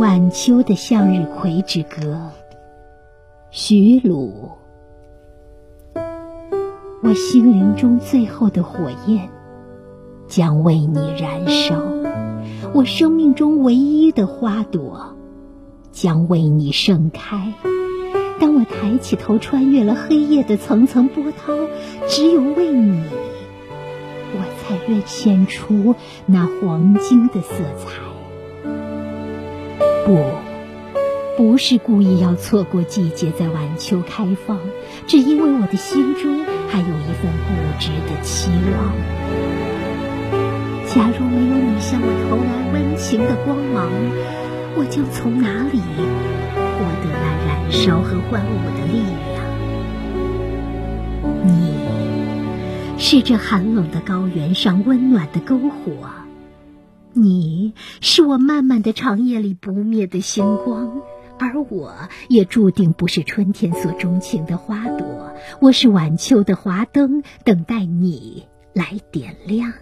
[0.00, 2.30] 晚秋的向日葵之歌，
[3.50, 4.52] 徐鲁。
[7.02, 9.28] 我心灵中最后的火焰，
[10.26, 11.76] 将为你燃烧；
[12.72, 15.16] 我生命中唯一的花朵，
[15.92, 17.52] 将为你盛开。
[18.40, 21.52] 当我抬起头，穿越了黑夜的层层波涛，
[22.08, 23.02] 只有为你，
[24.32, 25.94] 我才愿献出
[26.24, 28.00] 那黄金的色彩。
[30.10, 30.18] 不，
[31.36, 34.58] 不是故意要错过季节在晚秋开放，
[35.06, 38.92] 只因为我的心中还有一份固执的期望。
[40.84, 43.88] 假如没有你向我投来温情的光芒，
[44.76, 49.38] 我将从哪里获得那燃烧和欢舞的力量？
[51.46, 56.10] 你是这寒冷的高原上温暖的篝火。
[57.12, 61.00] 你是我漫漫的长夜里不灭的星光，
[61.40, 61.92] 而我
[62.28, 69.72] 也注定不是春天所钟情的花朵，我是晚秋的华灯，等待你来点亮。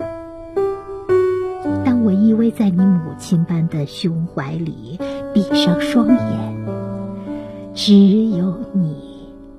[1.85, 4.98] 当我依偎在你母亲般的胸怀里，
[5.35, 6.67] 闭上双眼，
[7.75, 7.95] 只
[8.31, 8.97] 有你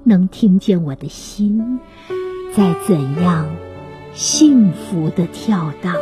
[0.04, 1.80] 能听见我的心
[2.56, 3.48] 在怎样
[4.14, 5.96] 幸福的跳荡。